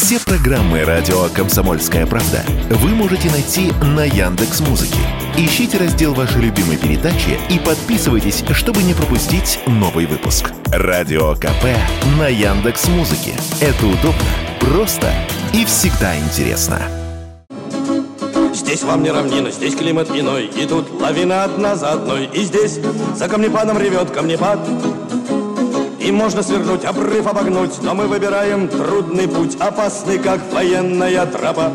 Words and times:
Все 0.00 0.20
программы 0.20 0.84
радио 0.84 1.24
Комсомольская 1.34 2.06
правда 2.06 2.44
вы 2.70 2.90
можете 2.90 3.28
найти 3.32 3.72
на 3.82 4.04
Яндекс 4.04 4.60
Музыке. 4.60 5.00
Ищите 5.36 5.76
раздел 5.76 6.14
вашей 6.14 6.40
любимой 6.40 6.76
передачи 6.76 7.36
и 7.50 7.58
подписывайтесь, 7.58 8.44
чтобы 8.52 8.84
не 8.84 8.94
пропустить 8.94 9.58
новый 9.66 10.06
выпуск. 10.06 10.52
Радио 10.66 11.34
КП 11.34 11.64
на 12.16 12.28
Яндекс 12.28 12.86
Музыке. 12.86 13.32
Это 13.60 13.86
удобно, 13.86 14.22
просто 14.60 15.12
и 15.52 15.64
всегда 15.64 16.16
интересно. 16.16 16.80
Здесь 18.54 18.84
вам 18.84 19.02
не 19.02 19.10
равнина, 19.10 19.50
здесь 19.50 19.74
климат 19.74 20.10
иной 20.10 20.46
И 20.46 20.66
тут 20.66 21.00
лавина 21.00 21.44
одна 21.44 21.74
за 21.74 21.92
одной 21.92 22.26
И 22.26 22.44
здесь 22.44 22.78
за 23.16 23.28
камнепадом 23.28 23.78
ревет 23.78 24.10
камнепад 24.10 24.60
И 26.00 26.12
можно 26.12 26.42
свернуть, 26.42 26.84
обрыв 26.84 27.26
обогнуть. 27.26 27.82
Но 27.82 27.94
мы 27.94 28.06
выбираем 28.06 28.68
трудный 28.68 29.28
путь 29.28 29.56
Опасный, 29.60 30.18
как 30.18 30.40
военная 30.52 31.26
тропа 31.26 31.72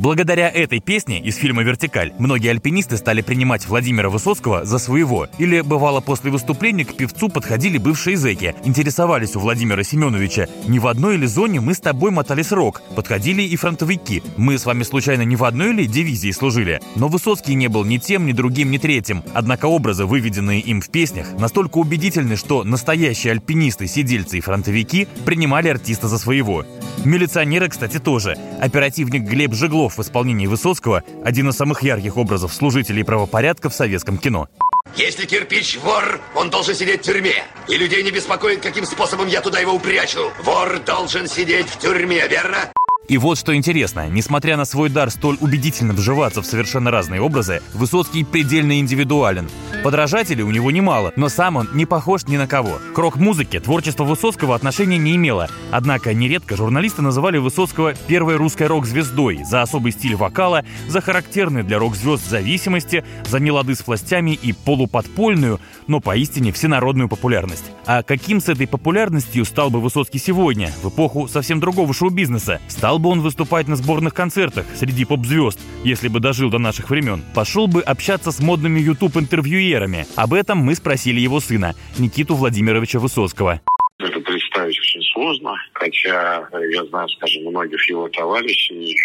Благодаря 0.00 0.48
этой 0.48 0.80
песне 0.80 1.20
из 1.20 1.36
фильма 1.36 1.62
«Вертикаль» 1.62 2.14
многие 2.18 2.48
альпинисты 2.52 2.96
стали 2.96 3.20
принимать 3.20 3.68
Владимира 3.68 4.08
Высоцкого 4.08 4.64
за 4.64 4.78
своего. 4.78 5.28
Или, 5.36 5.60
бывало, 5.60 6.00
после 6.00 6.30
выступления 6.30 6.86
к 6.86 6.96
певцу 6.96 7.28
подходили 7.28 7.76
бывшие 7.76 8.16
зэки, 8.16 8.54
интересовались 8.64 9.36
у 9.36 9.40
Владимира 9.40 9.82
Семеновича, 9.82 10.48
не 10.66 10.78
в 10.78 10.86
одной 10.86 11.18
ли 11.18 11.26
зоне 11.26 11.60
мы 11.60 11.74
с 11.74 11.80
тобой 11.80 12.12
мотали 12.12 12.40
срок. 12.40 12.80
Подходили 12.96 13.42
и 13.42 13.54
фронтовики. 13.56 14.22
Мы 14.38 14.56
с 14.56 14.64
вами 14.64 14.84
случайно 14.84 15.20
не 15.20 15.36
в 15.36 15.44
одной 15.44 15.74
ли 15.74 15.86
дивизии 15.86 16.30
служили? 16.30 16.80
Но 16.96 17.08
Высоцкий 17.08 17.54
не 17.54 17.68
был 17.68 17.84
ни 17.84 17.98
тем, 17.98 18.24
ни 18.24 18.32
другим, 18.32 18.70
ни 18.70 18.78
третьим. 18.78 19.22
Однако 19.34 19.66
образы, 19.66 20.06
выведенные 20.06 20.60
им 20.60 20.80
в 20.80 20.88
песнях, 20.88 21.26
настолько 21.38 21.76
убедительны, 21.76 22.36
что 22.36 22.64
настоящие 22.64 23.32
альпинисты, 23.32 23.86
сидельцы 23.86 24.38
и 24.38 24.40
фронтовики 24.40 25.08
принимали 25.26 25.68
артиста 25.68 26.08
за 26.08 26.16
своего. 26.16 26.64
Милиционеры, 27.04 27.68
кстати, 27.68 27.98
тоже. 27.98 28.36
Оперативник 28.60 29.22
Глеб 29.22 29.54
Жеглов 29.54 29.96
в 29.96 30.02
исполнении 30.02 30.46
Высоцкого– 30.46 31.02
один 31.24 31.48
из 31.48 31.56
самых 31.56 31.82
ярких 31.82 32.16
образов 32.18 32.52
служителей 32.52 33.04
правопорядка 33.04 33.70
в 33.70 33.74
советском 33.74 34.18
кино. 34.18 34.48
Если 34.96 35.24
кирпич 35.24 35.78
вор, 35.82 36.20
он 36.34 36.50
должен 36.50 36.74
сидеть 36.74 37.00
в 37.00 37.04
тюрьме. 37.04 37.44
И 37.68 37.76
людей 37.76 38.02
не 38.02 38.10
беспокоит, 38.10 38.60
каким 38.60 38.84
способом 38.84 39.28
я 39.28 39.40
туда 39.40 39.60
его 39.60 39.72
упрячу. 39.72 40.30
Вор 40.42 40.78
должен 40.80 41.26
сидеть 41.26 41.68
в 41.68 41.78
тюрьме, 41.78 42.26
верно? 42.28 42.70
И 43.08 43.16
вот 43.18 43.38
что 43.38 43.56
интересно, 43.56 44.08
несмотря 44.08 44.56
на 44.56 44.64
свой 44.64 44.88
дар 44.88 45.10
столь 45.10 45.36
убедительно 45.40 45.94
вживаться 45.94 46.42
в 46.42 46.46
совершенно 46.46 46.90
разные 46.90 47.20
образы, 47.20 47.62
Высоцкий 47.72 48.24
предельно 48.24 48.78
индивидуален. 48.78 49.48
Подражателей 49.82 50.42
у 50.42 50.50
него 50.50 50.70
немало, 50.70 51.12
но 51.16 51.30
сам 51.30 51.56
он 51.56 51.68
не 51.72 51.86
похож 51.86 52.26
ни 52.26 52.36
на 52.36 52.46
кого. 52.46 52.78
К 52.94 52.98
рок-музыке 52.98 53.60
творчество 53.60 54.04
Высоцкого 54.04 54.54
отношения 54.54 54.98
не 54.98 55.16
имело. 55.16 55.48
Однако 55.70 56.12
нередко 56.12 56.54
журналисты 56.54 57.00
называли 57.00 57.38
Высоцкого 57.38 57.94
первой 57.94 58.36
русской 58.36 58.66
рок-звездой 58.66 59.42
за 59.44 59.62
особый 59.62 59.92
стиль 59.92 60.16
вокала, 60.16 60.64
за 60.86 61.00
характерные 61.00 61.64
для 61.64 61.78
рок-звезд 61.78 62.28
зависимости, 62.28 63.04
за 63.24 63.40
нелады 63.40 63.74
с 63.74 63.86
властями 63.86 64.32
и 64.32 64.52
полуподпольную, 64.52 65.60
но 65.86 66.00
поистине 66.00 66.52
всенародную 66.52 67.08
популярность. 67.08 67.64
А 67.92 68.04
каким 68.04 68.40
с 68.40 68.48
этой 68.48 68.68
популярностью 68.68 69.44
стал 69.44 69.68
бы 69.68 69.80
Высоцкий 69.80 70.20
сегодня, 70.20 70.68
в 70.80 70.90
эпоху 70.90 71.26
совсем 71.26 71.58
другого 71.58 71.92
шоу-бизнеса? 71.92 72.60
Стал 72.68 73.00
бы 73.00 73.08
он 73.08 73.20
выступать 73.20 73.66
на 73.66 73.74
сборных 73.74 74.14
концертах 74.14 74.64
среди 74.76 75.04
поп-звезд, 75.04 75.58
если 75.82 76.06
бы 76.06 76.20
дожил 76.20 76.50
до 76.50 76.58
наших 76.58 76.88
времен. 76.88 77.24
Пошел 77.34 77.66
бы 77.66 77.82
общаться 77.82 78.30
с 78.30 78.38
модными 78.38 78.78
YouTube-интервьюерами. 78.78 80.06
Об 80.14 80.34
этом 80.34 80.58
мы 80.58 80.76
спросили 80.76 81.18
его 81.18 81.40
сына, 81.40 81.74
Никиту 81.98 82.36
Владимировича 82.36 83.00
Высоцкого. 83.00 83.60
Это 83.98 84.18
представить 84.20 84.78
очень 84.78 85.02
сложно, 85.12 85.54
хотя 85.72 86.48
я 86.70 86.84
знаю, 86.86 87.08
скажем, 87.08 87.42
многих 87.42 87.86
его 87.90 88.08
товарищей, 88.08 88.96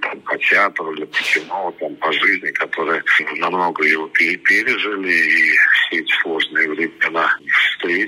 там, 0.00 0.20
по 0.20 0.38
театру 0.38 0.92
или 0.94 1.04
по 1.04 1.18
кино, 1.18 1.74
там, 1.78 1.94
по 1.96 2.12
жизни, 2.12 2.50
которые 2.52 3.02
намного 3.40 3.84
его 3.84 4.06
пережили 4.08 5.10
и 5.10 5.52
все 5.88 6.00
эти 6.00 6.12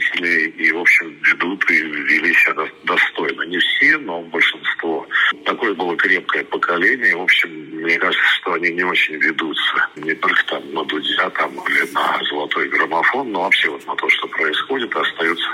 встретили 0.00 0.50
и, 0.50 0.72
в 0.72 0.78
общем, 0.78 1.19
ведут 1.22 1.71
и 1.71 1.75
вели 1.75 2.34
себя 2.34 2.69
достойно. 2.84 3.43
Не 3.43 3.59
все, 3.59 3.99
но 3.99 4.22
большинство. 4.22 5.06
Такое 5.44 5.75
было 5.75 5.97
крепкое 5.97 6.44
поколение. 6.44 7.16
В 7.16 7.22
общем, 7.22 7.50
мне 7.50 7.99
кажется, 7.99 8.25
что 8.41 8.55
они 8.55 8.71
не 8.71 8.84
очень 8.84 9.16
ведутся. 9.16 9.88
Не 9.97 10.15
только 10.15 10.44
там 10.47 10.72
на 10.72 10.84
Дудя 10.84 11.31
там, 11.31 11.53
или 11.69 11.93
на 11.93 12.19
золотой 12.28 12.69
граммофон, 12.69 13.33
но 13.33 13.43
вообще 13.43 13.71
вот 13.71 13.87
на 13.87 13.94
то, 13.97 14.09
что 14.09 14.28
происходит, 14.28 14.94
остаются 14.94 15.49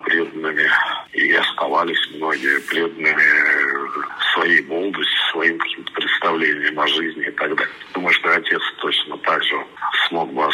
преданными. 0.00 0.70
И 1.12 1.32
оставались 1.32 2.10
многие 2.14 2.60
преданными 2.60 3.22
своей 4.34 4.62
молодости, 4.64 5.30
своим 5.32 5.58
каким-то 5.58 5.92
представлениям 5.92 6.78
о 6.78 6.86
жизни 6.86 7.26
и 7.26 7.30
так 7.30 7.56
далее. 7.56 7.74
Думаю, 7.94 8.12
что 8.12 8.34
отец 8.34 8.60
точно 8.80 9.16
так 9.18 9.42
же 9.42 9.66
смог 10.08 10.32
бы. 10.32 10.46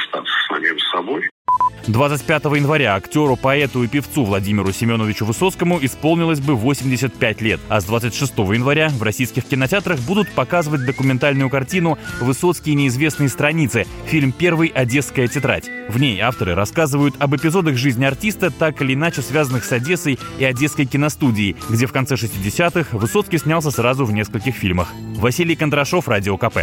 25 1.93 2.45
января 2.57 2.97
актеру, 2.97 3.37
поэту 3.37 3.83
и 3.85 3.87
певцу 3.87 4.25
Владимиру 4.25 4.73
Семеновичу 4.73 5.27
Высоцкому 5.27 5.79
исполнилось 5.83 6.41
бы 6.41 6.55
85 6.55 7.43
лет, 7.43 7.61
а 7.69 7.83
с 7.83 7.85
26 7.85 8.33
января 8.39 8.89
в 8.89 9.03
российских 9.03 9.45
кинотеатрах 9.45 10.01
будут 10.01 10.31
показывать 10.31 10.87
документальную 10.87 11.51
картину 11.51 11.99
«Высоцкие 12.19 12.77
неизвестные 12.77 13.29
страницы» 13.29 13.87
фильм 14.07 14.33
«Первый. 14.33 14.69
Одесская 14.69 15.29
тетрадь». 15.29 15.69
В 15.91 16.01
ней 16.01 16.19
авторы 16.21 16.55
рассказывают 16.55 17.15
об 17.19 17.37
эпизодах 17.37 17.77
жизни 17.77 18.07
артиста, 18.07 18.51
так 18.51 18.81
или 18.81 18.95
иначе 18.95 19.21
связанных 19.21 19.63
с 19.63 19.73
Одессой 19.73 20.19
и 20.39 20.45
Одесской 20.45 20.87
киностудией, 20.87 21.57
где 21.69 21.85
в 21.85 21.93
конце 21.93 22.15
60-х 22.15 22.97
Высоцкий 22.97 23.37
снялся 23.37 23.71
сразу 23.71 24.07
в 24.07 24.13
нескольких 24.13 24.55
фильмах. 24.55 24.89
Василий 25.17 25.57
Кондрашов, 25.57 26.09
Радио 26.09 26.39
КП. 26.39 26.61